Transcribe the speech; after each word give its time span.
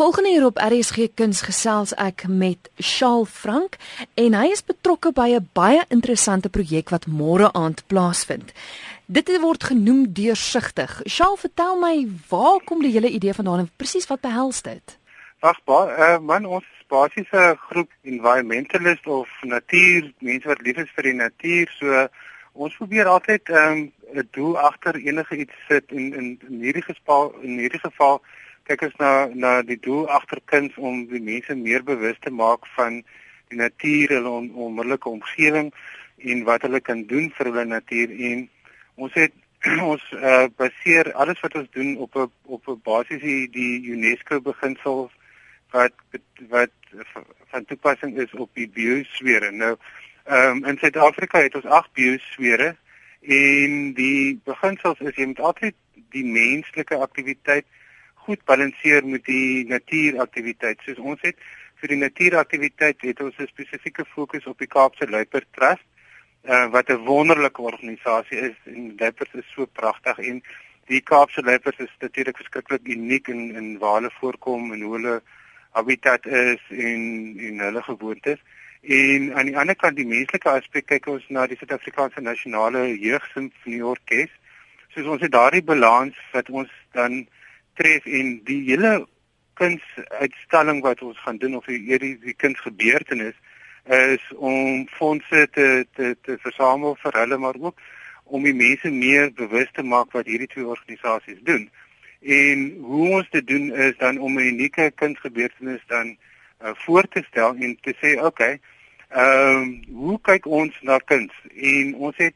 Volgende 0.00 0.30
hier 0.30 0.44
op 0.44 0.56
RSG 0.56 1.10
Kuns 1.14 1.42
gesels 1.44 1.90
ek 2.00 2.22
met 2.24 2.70
Shaal 2.80 3.26
Frank 3.28 3.74
en 4.16 4.32
hy 4.32 4.46
is 4.48 4.62
betrokke 4.64 5.10
by 5.12 5.26
'n 5.36 5.50
baie 5.52 5.82
interessante 5.92 6.48
projek 6.48 6.88
wat 6.88 7.04
môre 7.06 7.50
aand 7.52 7.82
plaasvind. 7.86 8.54
Dit 9.06 9.28
word 9.42 9.64
genoem 9.64 10.12
deursigtig. 10.12 11.02
Shaal, 11.04 11.36
vertel 11.36 11.76
my, 11.76 12.08
waar 12.30 12.64
kom 12.64 12.80
die 12.80 12.92
hele 12.96 13.10
idee 13.10 13.34
vandaan 13.34 13.58
en 13.58 13.70
presies 13.76 14.06
wat 14.06 14.20
behels 14.20 14.62
dit? 14.62 14.98
Wag, 15.40 15.58
uh, 15.68 16.18
man, 16.18 16.46
ons 16.46 16.64
is 16.64 16.86
basies 16.88 17.28
'n 17.32 17.56
groep 17.68 17.90
environmentalist 18.02 19.06
of 19.06 19.28
natuur, 19.42 20.12
mense 20.18 20.48
wat 20.48 20.62
lief 20.62 20.76
is 20.76 20.90
vir 20.96 21.02
die 21.02 21.18
natuur, 21.24 21.68
so 21.78 22.08
ons 22.52 22.76
probeer 22.76 23.04
altyd 23.04 23.48
'n 23.48 23.92
um, 24.16 24.24
doel 24.30 24.58
agter 24.58 24.94
enige 24.96 25.36
iets 25.36 25.56
sit 25.68 25.84
en 25.90 26.14
in 26.14 26.40
in 26.48 26.60
hierdie 26.60 26.88
geval 26.88 27.34
in 27.42 27.58
hierdie 27.58 27.84
geval 27.84 28.22
kyk 28.70 28.84
ons 28.86 28.98
na 29.02 29.12
na 29.34 29.52
die 29.66 29.78
doel 29.82 30.06
agter 30.16 30.38
kuns 30.52 30.76
om 30.78 31.02
die 31.10 31.22
mense 31.28 31.54
meer 31.58 31.82
bewus 31.86 32.18
te 32.22 32.30
maak 32.30 32.68
van 32.76 33.00
die 33.50 33.58
natuur 33.58 34.12
en 34.18 34.26
on, 34.30 34.50
onmiddellike 34.54 35.10
omgewing 35.10 35.72
en 36.32 36.44
wat 36.46 36.62
hulle 36.66 36.80
kan 36.88 37.02
doen 37.10 37.30
vir 37.36 37.50
hulle 37.50 37.64
natuur 37.66 38.12
en 38.30 38.44
ons 39.06 39.16
het 39.18 39.34
ons 39.92 40.04
uh, 40.16 40.46
baseer 40.60 41.10
alles 41.24 41.40
wat 41.44 41.56
ons 41.58 41.72
doen 41.76 41.96
op 42.04 42.14
'n 42.16 42.30
op 42.56 42.68
'n 42.68 42.78
basis 42.84 43.20
die, 43.24 43.48
die 43.56 43.90
UNESCO 43.94 44.40
beginsels 44.40 45.10
wat 45.74 45.92
wat 46.54 46.70
van 47.50 47.64
toepassing 47.64 48.16
is 48.18 48.32
op 48.34 48.50
die 48.54 48.68
biosfere. 48.68 49.50
Nou 49.50 49.74
ehm 50.24 50.62
um, 50.62 50.64
in 50.64 50.78
Suid-Afrika 50.78 51.42
het 51.42 51.54
ons 51.54 51.66
8 51.66 51.92
biosfere 51.92 52.76
en 53.20 53.92
die 53.94 54.40
beginsels 54.44 55.00
is 55.00 55.16
jy 55.16 55.26
moet 55.26 55.40
altyd 55.50 55.74
die 56.14 56.24
menslike 56.24 56.96
aktiwiteit 56.96 57.66
goed 58.30 58.44
balanseer 58.46 59.06
met 59.06 59.24
die 59.26 59.66
natuuraktiwiteit. 59.66 60.82
Soos 60.86 60.98
ons 61.12 61.22
het 61.26 61.38
vir 61.82 61.94
die 61.94 62.02
natuuraktiwiteit 62.02 63.02
het 63.08 63.22
ons 63.24 63.38
'n 63.38 63.48
spesifieke 63.50 64.04
fokus 64.14 64.46
op 64.46 64.58
die 64.58 64.70
Kaapse 64.70 65.08
Luiperd 65.10 65.48
Trust, 65.56 65.86
uh, 66.44 66.66
wat 66.70 66.90
'n 66.90 67.04
wonderlike 67.06 67.62
organisasie 67.62 68.38
is 68.50 68.56
en 68.64 68.94
luiperds 68.98 69.34
is 69.34 69.52
so 69.54 69.66
pragtig 69.66 70.18
en 70.18 70.42
die 70.86 71.00
Kaapse 71.00 71.42
luiperds 71.42 71.78
is 71.78 71.94
natuurlik 71.98 72.36
verskriklik 72.36 72.86
uniek 72.88 73.28
in 73.28 73.54
in 73.54 73.78
waar 73.78 73.94
hulle 73.94 74.10
voorkom 74.20 74.72
en 74.72 74.80
hoe 74.82 74.94
hulle 74.94 75.22
habitat 75.70 76.26
is 76.26 76.62
en 76.70 77.02
en 77.48 77.58
hulle 77.58 77.82
gewoontes. 77.82 78.38
En 78.82 79.34
aan 79.34 79.46
die 79.46 79.58
ander 79.58 79.76
kant 79.76 79.96
die 79.96 80.06
menslike 80.06 80.48
aspek 80.48 80.86
kyk 80.86 81.06
ons 81.06 81.24
na 81.28 81.46
die 81.46 81.56
Suid-Afrikaanse 81.56 82.20
Nasionale 82.20 82.98
Jeugsimfonieorkes. 82.98 84.30
Soos 84.94 85.06
ons 85.06 85.20
het 85.20 85.32
daardie 85.32 85.62
balans 85.62 86.16
wat 86.32 86.48
ons 86.50 86.70
dan 86.92 87.26
tref 87.80 88.06
en 88.06 88.34
die 88.48 88.60
hele 88.68 88.92
kunsuitstalling 89.60 90.82
wat 90.84 91.02
ons 91.02 91.20
gaan 91.24 91.40
doen 91.40 91.56
of 91.58 91.68
hierdie 91.68 92.16
die 92.22 92.36
kunsgebeurtenis 92.36 93.36
is 93.96 94.24
om 94.36 94.86
fondse 94.96 95.46
te 95.56 95.68
te 95.96 96.14
te 96.26 96.36
versamel 96.44 96.96
vir 97.02 97.18
hulle 97.22 97.38
maar 97.44 97.58
ook 97.60 97.80
om 98.24 98.44
die 98.46 98.54
mense 98.54 98.90
meer 98.94 99.32
bewus 99.34 99.70
te 99.74 99.82
maak 99.82 100.12
wat 100.16 100.28
hierdie 100.30 100.48
twee 100.52 100.66
organisasies 100.66 101.40
doen. 101.42 101.64
En 102.20 102.66
hoe 102.80 103.08
ons 103.18 103.30
dit 103.30 103.46
doen 103.46 103.72
is 103.88 103.96
dan 103.98 104.18
om 104.18 104.38
'n 104.38 104.50
unieke 104.52 104.90
kunsgebeurtenis 105.02 105.82
dan 105.86 106.16
uh, 106.62 106.70
voor 106.84 107.08
te 107.08 107.24
stel 107.28 107.56
en 107.56 107.76
te 107.80 107.94
sê 108.02 108.12
oké, 108.18 108.26
okay, 108.26 108.60
ehm 109.08 109.56
um, 109.56 109.84
hoe 110.04 110.18
kyk 110.22 110.46
ons 110.46 110.76
na 110.80 110.98
kuns? 110.98 111.32
En 111.54 111.94
ons 111.94 112.16
het 112.16 112.34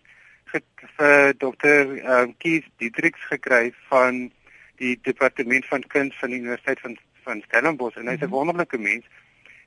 vir 0.97 1.35
ehm 1.39 2.09
um, 2.11 2.35
Kees 2.39 2.67
Dietrich 2.77 3.21
gekry 3.29 3.73
van 3.89 4.33
die 4.79 4.99
departement 5.03 5.67
van 5.67 5.83
kuns 5.87 6.17
van 6.21 6.31
die 6.31 6.41
universiteit 6.41 6.81
van 6.81 6.97
van 7.25 7.43
Stellenbosch 7.47 7.97
en 7.97 8.09
hy's 8.09 8.21
'n 8.21 8.29
mhm. 8.29 8.35
wonderlike 8.35 8.79
mens 8.79 9.05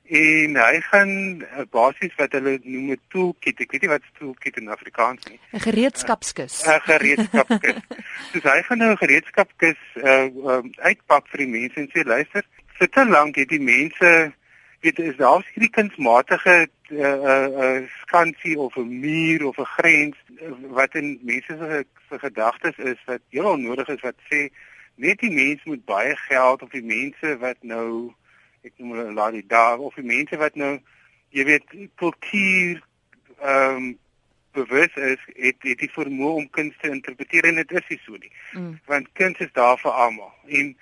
en 0.08 0.56
hy 0.56 0.80
gaan 0.80 1.10
uh, 1.42 1.64
basies 1.70 2.14
wat 2.16 2.32
hulle 2.32 2.58
noem 2.62 2.92
'n 2.92 3.00
toolkit 3.12 3.60
ek 3.60 3.72
weet 3.72 3.82
nie 3.82 3.90
wat 3.92 4.06
'n 4.06 4.16
toolkit 4.18 4.56
in 4.56 4.68
Afrikaans 4.68 5.26
is 5.26 5.36
'n 5.52 5.60
gereedskapskis. 5.66 6.64
'n 6.64 6.70
uh, 6.70 6.80
gereedskapskis. 6.80 7.82
So 8.32 8.48
hy 8.48 8.62
gaan 8.62 8.78
nou 8.78 8.90
'n 8.92 9.02
gereedskapskis 9.04 9.80
uh, 9.96 10.28
um, 10.54 10.72
uitpak 10.78 11.28
vir 11.28 11.44
die 11.44 11.52
mense 11.58 11.80
en 11.80 11.90
sê 11.92 12.04
luister 12.04 12.44
vir 12.78 12.88
te 12.88 13.04
lank 13.04 13.36
het 13.36 13.48
die 13.48 13.60
mense 13.60 14.32
weet 14.80 14.98
is 14.98 15.16
daar 15.16 15.44
hierdie 15.52 15.74
kunsmatige 15.74 16.68
uh, 16.90 16.98
uh, 16.98 17.48
uh, 17.64 17.82
skansie 18.02 18.58
of 18.58 18.76
'n 18.76 19.00
muur 19.00 19.46
of 19.46 19.58
'n 19.58 19.72
grens 19.76 20.16
uh, 20.40 20.54
wat 20.78 20.94
in 20.94 21.18
mense 21.22 21.52
se 22.08 22.18
gedagtes 22.18 22.78
is 22.78 23.00
wat 23.04 23.20
heel 23.28 23.50
onnodig 23.50 23.88
is 23.88 24.00
wat 24.00 24.16
sê 24.30 24.48
net 24.98 25.22
die 25.22 25.30
mense 25.30 25.70
moet 25.70 25.84
baie 25.84 26.16
geld 26.26 26.62
of 26.62 26.74
die 26.74 26.84
mense 26.84 27.36
wat 27.42 27.62
nou 27.62 28.12
ek 28.66 28.74
noem 28.76 28.96
hulle 28.96 29.14
laat 29.16 29.38
die 29.38 29.46
daar 29.46 29.78
of 29.78 29.94
die 29.94 30.06
mense 30.06 30.36
wat 30.40 30.58
nou 30.58 30.74
jy 31.36 31.46
weet 31.52 31.72
kultuur 32.02 32.84
ehm 33.38 33.76
um, 33.76 33.88
bewus 34.58 34.94
is 34.94 35.24
het 35.26 35.56
het 35.62 35.78
die 35.78 35.90
vermoë 35.94 36.36
om 36.42 36.46
kuns 36.50 36.76
te 36.82 36.90
interpreteer 36.90 37.46
en 37.50 37.60
dit 37.60 37.74
is 37.80 37.90
nie 37.92 38.00
so 38.04 38.16
nie. 38.16 38.32
Mm. 38.52 38.78
want 38.90 39.10
kuns 39.20 39.38
is 39.44 39.52
daar 39.52 39.78
vir 39.78 39.92
almal. 40.04 40.32
En 40.46 40.72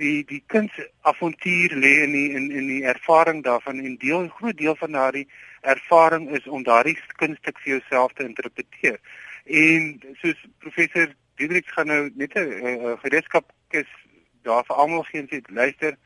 die 0.00 0.24
die 0.24 0.42
kuns 0.46 0.76
avontuur 1.12 1.74
lê 1.84 1.92
in 2.04 2.12
die 2.16 2.28
in 2.38 2.50
in 2.50 2.68
die 2.72 2.82
ervaring 2.92 3.42
daarvan 3.44 3.82
en 3.84 3.96
deel 4.04 4.28
groot 4.28 4.58
deel 4.58 4.76
van 4.82 4.92
daardie 4.98 5.26
ervaring 5.74 6.30
is 6.38 6.46
om 6.46 6.62
daardie 6.62 6.98
kunststuk 7.22 7.58
vir 7.64 7.72
jouself 7.78 8.12
te 8.12 8.28
interpreteer. 8.28 9.00
En 9.44 9.90
soos 10.22 10.46
professor 10.58 11.14
Diederik 11.40 11.68
gaan 11.72 11.86
nou 11.86 12.10
net 12.14 12.34
'n 12.36 12.98
gereedskap 13.02 13.52
is 13.70 13.90
daar 14.42 14.64
vir 14.64 14.76
almal 14.76 15.02
gee 15.02 15.20
en 15.20 15.28
sê 15.28 15.40
luister 15.48 15.96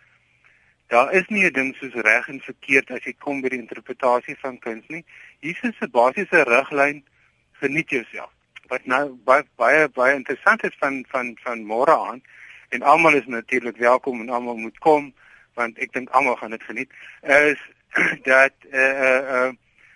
daar 0.86 1.12
is 1.12 1.26
nie 1.28 1.44
'n 1.46 1.52
ding 1.52 1.74
soos 1.76 1.94
reg 1.94 2.28
en 2.28 2.40
verkeerd 2.40 2.90
as 2.90 3.04
jy 3.04 3.14
kom 3.18 3.40
by 3.40 3.48
die 3.48 3.58
interpretasie 3.58 4.36
van 4.38 4.58
kuns 4.58 4.86
nie. 4.88 5.04
Is 5.40 5.60
'n 5.62 5.90
basiese 5.90 6.42
riglyn 6.42 7.04
geniet 7.52 7.90
jouself. 7.90 8.30
Wat 8.68 8.86
nou 8.86 9.18
baie 9.24 9.44
baie 9.56 9.88
baie 9.88 10.14
interessant 10.14 10.64
is 10.64 10.76
van 10.78 11.04
van 11.08 11.36
van 11.42 11.66
môre 11.66 11.96
aan 12.08 12.22
en 12.68 12.82
almal 12.82 13.14
is 13.14 13.26
natuurlik 13.26 13.76
welkom 13.76 14.20
en 14.20 14.28
almal 14.28 14.56
moet 14.56 14.78
kom 14.78 15.14
want 15.54 15.78
ek 15.78 15.92
dink 15.92 16.10
almal 16.10 16.36
gaan 16.36 16.50
dit 16.50 16.62
geniet 16.62 16.90
is 17.22 17.60
dat 18.32 18.54
eh 18.70 18.80
uh, 18.80 19.08
eh 19.08 19.18
uh, 19.18 19.46
uh, 19.46 19.52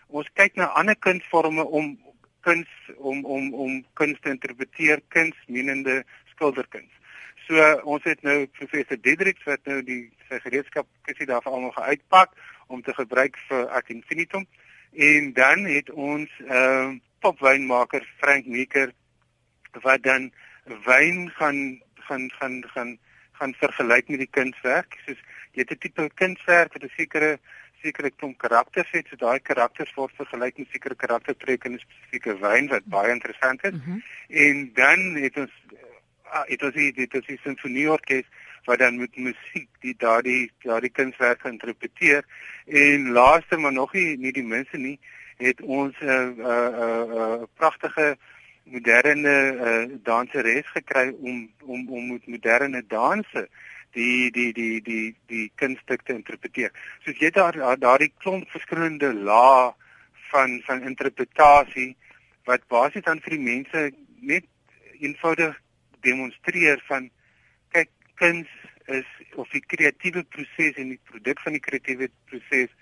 ons 0.06 0.28
kyk 0.32 0.54
na 0.54 0.64
ander 0.64 0.96
kunsvorme 0.96 1.64
om 1.64 1.98
kuns 2.40 2.68
om 2.96 3.24
om 3.24 3.54
om 3.54 3.84
kuns 3.94 4.20
te 4.20 4.30
interpreteer 4.30 5.02
kuns 5.08 5.36
menende 5.46 6.04
skilderkuns. 6.34 6.92
So 7.46 7.64
ons 7.84 8.04
het 8.04 8.22
nou 8.22 8.46
professor 8.46 9.00
Diedrich 9.00 9.44
wat 9.48 9.64
nou 9.64 9.82
die 9.82 10.10
sy 10.28 10.40
gereedskap 10.44 10.88
kisie 11.08 11.26
daar 11.26 11.42
vir 11.42 11.52
almal 11.52 11.74
geuitpak 11.76 12.34
om 12.68 12.82
te 12.82 12.94
gebruik 12.94 13.38
vir 13.48 13.68
ad 13.78 13.88
infinitum 13.94 14.46
en 14.92 15.32
dan 15.32 15.64
het 15.64 15.90
ons 15.90 16.30
ehm 16.46 16.94
uh, 16.94 16.96
popwynmaker 17.18 18.04
Frank 18.20 18.46
Meeker 18.46 18.92
wat 19.82 20.02
dan 20.02 20.30
wyn 20.86 21.30
gaan 21.38 21.80
gaan 22.08 22.30
gaan 22.38 22.62
gaan 22.74 22.98
gaan 23.38 23.54
vergelyk 23.54 24.08
met 24.08 24.22
die 24.22 24.30
kunswerk. 24.30 24.94
Soos 25.06 25.18
jy 25.52 25.64
het 25.64 25.72
'n 25.72 25.78
tipe 25.82 26.10
kunswerk 26.14 26.72
wat 26.72 26.84
'n 26.84 26.94
sekere 26.96 27.38
sekere 27.82 28.10
klomp 28.10 28.38
karakters 28.38 28.90
het, 28.90 29.06
so 29.10 29.16
daai 29.16 29.38
karakters 29.40 29.94
word 29.94 30.14
vergelyk 30.16 30.58
met 30.58 30.70
sekere 30.72 30.94
karaktertrekke 30.94 31.68
in 31.68 31.74
'n 31.74 31.84
spesifieke 31.84 32.38
wyn 32.40 32.68
wat 32.68 32.84
baie 32.84 33.12
interessant 33.12 33.64
is. 33.64 33.72
Mm 33.72 33.82
-hmm. 33.84 34.02
En 34.28 34.70
dan 34.74 35.14
het 35.14 35.36
ons 35.36 35.52
uh, 36.32 36.44
het 36.46 36.62
ons 36.62 36.74
hier 36.74 36.94
dit 36.94 37.14
is 37.14 37.26
'n 37.26 37.40
sinfonieorkes 37.42 38.26
wat 38.64 38.78
dan 38.78 38.98
met 38.98 39.16
musiek 39.16 39.68
die 39.80 39.94
daardie 39.98 40.50
daardie 40.62 40.90
kunswerk 40.90 41.44
interpreteer 41.44 42.24
en 42.66 43.10
laaste 43.10 43.56
maar 43.56 43.72
nog 43.72 43.92
nie 43.92 44.18
nie 44.18 44.32
die 44.32 44.44
minste 44.44 44.76
nie 44.76 44.98
het 45.36 45.60
ons 45.60 45.94
'n 46.00 46.04
uh, 46.04 46.26
'n 46.26 46.40
uh, 46.40 46.68
uh, 46.84 47.04
uh, 47.20 47.42
pragtige 47.54 48.16
moderne 48.62 49.36
uh, 49.54 49.96
danseres 50.02 50.66
gekry 50.66 51.14
om 51.20 51.50
om 51.64 51.88
om 51.88 52.12
met 52.12 52.26
moderne 52.26 52.84
danse 52.86 53.48
die 53.98 54.30
die 54.30 54.52
die 54.52 54.80
die 54.88 55.06
die 55.32 55.46
kunststuk 55.60 56.04
te 56.06 56.16
interpreteer. 56.16 56.72
So 57.04 57.14
jy 57.18 57.30
daar 57.34 57.58
daardie 57.82 58.12
klomp 58.22 58.50
verskillende 58.54 59.12
lae 59.30 59.72
van 60.30 60.58
van 60.66 60.84
interpretasie 60.92 61.90
wat 62.48 62.66
basies 62.72 63.04
dan 63.04 63.20
vir 63.24 63.36
die 63.36 63.44
mense 63.44 63.84
net 64.32 64.46
eenvoudig 64.98 65.56
demonstreer 66.06 66.82
van 66.88 67.10
kyk 67.76 67.90
kuns 68.20 68.50
is 68.98 69.08
of 69.36 69.50
die 69.54 69.64
kreatiewe 69.72 70.24
proses 70.34 70.78
en 70.80 70.94
die 70.94 71.02
produk 71.10 71.42
van 71.44 71.56
die 71.56 71.64
kreatiewe 71.64 72.08
proses 72.30 72.72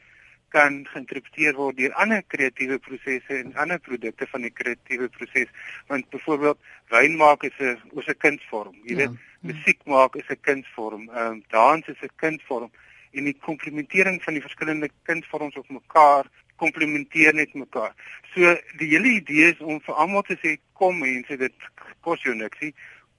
kan 0.55 0.79
geïnterpreteer 0.93 1.55
word 1.59 1.77
deur 1.77 1.95
ander 2.03 2.23
kreatiewe 2.35 2.79
prosesse 2.79 3.39
en 3.39 3.55
ander 3.55 3.79
produkte 3.79 4.27
van 4.31 4.47
die 4.47 4.51
kreatiewe 4.51 5.09
proses. 5.09 5.53
Want 5.91 6.09
byvoorbeeld 6.11 6.59
wyn 6.95 7.17
maak 7.17 7.43
is 7.43 7.59
'n 7.59 7.79
is 7.99 8.09
'n 8.09 8.19
kunsvorm 8.25 8.77
jy 8.85 8.97
weet? 8.97 9.13
ja, 9.13 9.19
ja. 9.19 9.53
musiek 9.53 9.81
maak 9.85 10.17
is 10.17 10.29
'n 10.29 10.41
kunsvorm 10.41 11.09
ehm 11.09 11.33
um, 11.33 11.45
dans 11.49 11.89
is 11.89 12.03
'n 12.03 12.17
kunsvorm 12.17 12.71
en 13.13 13.25
die 13.25 13.39
komplementering 13.41 14.23
van 14.23 14.35
die 14.35 14.43
verskillende 14.43 14.91
kunsvorms 15.03 15.57
op 15.57 15.69
mekaar 15.69 16.27
komplementeer 16.57 17.35
net 17.35 17.55
mekaar. 17.55 17.95
So 18.35 18.57
die 18.79 18.89
hele 18.89 19.09
idee 19.21 19.53
is 19.53 19.59
om 19.61 19.81
vir 19.81 19.95
almal 19.95 20.23
te 20.23 20.37
sê 20.43 20.57
kom 20.73 20.99
mense 20.99 21.37
dit 21.37 21.53
kos 22.01 22.23
jou 22.23 22.35
niks 22.35 22.73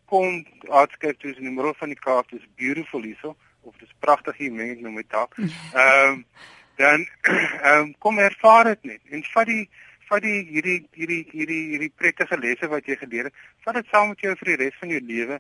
kom 0.08 0.46
aardskep 0.72 1.20
tussen 1.20 1.44
die 1.44 1.52
middel 1.52 1.74
van 1.78 1.92
die 1.92 2.00
Kaap 2.00 2.32
is 2.32 2.46
beautiful 2.56 3.04
hierso. 3.04 3.36
Of 3.68 3.76
dis 3.82 3.92
pragtig 4.00 4.38
hier 4.40 4.54
meng 4.56 4.72
ek 4.78 4.84
nou 4.86 4.94
met 4.96 5.10
taak. 5.12 5.36
Ehm 5.42 6.14
um, 6.14 6.22
dan 6.78 7.06
ehm 7.28 7.74
um, 7.74 7.94
kom 8.00 8.20
ervaar 8.20 8.74
dit 8.74 8.84
net 8.94 9.02
en 9.12 9.24
vat 9.34 9.50
die 9.50 9.66
vat 10.08 10.24
die 10.24 10.38
hierdie 10.48 10.78
hierdie 10.96 11.24
hierdie 11.32 11.64
hierdie 11.74 11.92
prettige 12.00 12.38
lesse 12.40 12.70
wat 12.72 12.88
jy 12.88 12.96
geleer 13.00 13.30
het, 13.30 13.42
vat 13.66 13.76
dit 13.80 13.90
saam 13.92 14.14
met 14.14 14.24
jou 14.24 14.34
vir 14.40 14.52
die 14.52 14.58
res 14.64 14.78
van 14.80 14.94
jou 14.94 15.02
lewe. 15.10 15.40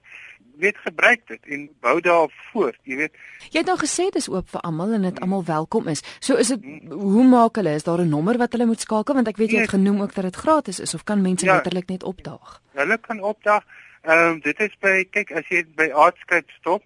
Weet 0.61 0.79
gebruik 0.83 1.23
dit 1.29 1.51
en 1.53 1.65
bou 1.85 1.95
daarop 2.03 2.33
voort, 2.49 2.77
jy 2.89 2.97
weet. 3.03 3.19
Jy 3.53 3.61
het 3.61 3.69
nou 3.69 3.77
gesê 3.79 4.07
dis 4.13 4.29
oop 4.33 4.49
vir 4.51 4.65
almal 4.67 4.95
en 4.97 5.07
dit 5.07 5.21
almal 5.23 5.45
welkom 5.47 5.87
is. 5.93 6.03
So 6.19 6.39
is 6.41 6.51
dit 6.53 6.67
hoe 6.91 7.25
maak 7.29 7.61
hulle? 7.61 7.77
Is 7.77 7.87
daar 7.87 8.01
'n 8.03 8.09
nommer 8.09 8.37
wat 8.41 8.57
hulle 8.57 8.65
moet 8.65 8.81
skakel 8.81 9.15
want 9.15 9.27
ek 9.27 9.37
weet 9.37 9.51
jy 9.51 9.61
het 9.63 9.71
nee. 9.71 9.77
genoem 9.77 10.01
ook 10.01 10.13
dat 10.13 10.27
dit 10.29 10.35
gratis 10.35 10.79
is 10.79 10.93
of 10.93 11.03
kan 11.03 11.21
mense 11.21 11.45
ja, 11.45 11.53
letterlik 11.53 11.87
net 11.87 12.03
opdaag? 12.03 12.61
Hulle 12.73 12.97
kan 12.97 13.21
opdaag. 13.21 13.63
Ehm 14.03 14.27
um, 14.27 14.39
dit 14.39 14.59
is 14.59 14.75
by 14.79 15.07
kyk 15.11 15.31
as 15.31 15.47
jy 15.49 15.65
by 15.75 15.91
Artscape 15.93 16.51
stop 16.59 16.83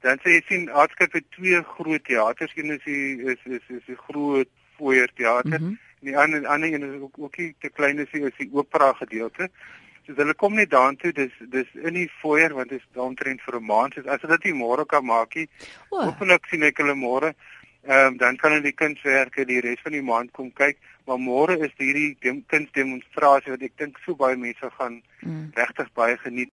Dan 0.00 0.18
sê 0.22 0.36
jy 0.36 0.42
sien 0.48 0.68
Artscape 0.70 1.18
het 1.18 1.30
twee 1.30 1.62
groot 1.62 2.04
teaters, 2.04 2.52
een 2.54 2.70
is 2.70 2.84
die 2.84 3.22
is 3.32 3.42
is 3.44 3.64
is 3.68 3.84
die 3.86 3.96
groot 3.96 4.48
foyer 4.76 5.10
teater. 5.14 5.60
Mm 5.60 5.66
-hmm 5.66 5.84
die 6.06 6.16
ander 6.18 6.46
ander 6.46 6.72
een 6.72 6.94
is 6.94 7.00
ook 7.00 7.18
ook 7.18 7.36
nie 7.36 7.54
te 7.58 7.68
klein 7.68 7.98
as 7.98 8.10
die, 8.12 8.30
die 8.38 8.50
opera 8.52 8.92
gedeelte. 8.92 9.48
So 10.06 10.14
hulle 10.14 10.34
kom 10.38 10.54
net 10.54 10.70
daartoe, 10.70 11.12
dis 11.12 11.34
dis 11.50 11.70
in 11.74 11.98
die 11.98 12.08
foyer 12.20 12.54
want 12.54 12.70
dit 12.70 12.82
is 12.82 13.00
omtrent 13.02 13.42
vir 13.42 13.58
'n 13.60 13.66
maand. 13.66 13.94
So 13.94 14.10
as 14.10 14.22
hulle 14.22 14.38
dit 14.38 14.54
môre 14.54 14.86
kan 14.86 15.04
maak, 15.04 15.34
hopelik 15.90 16.46
sien 16.50 16.62
ek 16.62 16.82
hulle 16.82 16.94
môre. 16.94 17.34
Ehm 17.86 18.06
um, 18.06 18.16
dan 18.18 18.36
kan 18.36 18.52
hulle 18.52 18.62
die 18.62 18.78
kunswerke 18.82 19.44
die 19.46 19.60
res 19.60 19.82
van 19.82 19.92
die 19.92 20.02
maand 20.02 20.32
kom 20.32 20.50
kyk, 20.52 20.78
maar 21.06 21.18
môre 21.18 21.58
is 21.66 21.74
hierdie 21.78 22.16
kunsdemonstrasie 22.46 23.52
wat 23.54 23.62
ek 23.62 23.76
dink 23.78 23.98
so 24.04 24.14
baie 24.14 24.36
mense 24.36 24.70
gaan 24.78 25.02
mm. 25.22 25.52
regtig 25.54 25.92
baie 25.94 26.16
geniet. 26.18 26.50